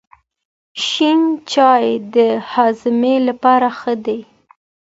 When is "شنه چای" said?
0.85-1.85